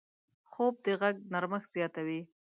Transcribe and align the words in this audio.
خوب 0.51 0.73
د 0.85 0.87
غږ 1.01 1.15
نرمښت 1.33 1.69
زیاتوي 1.77 2.21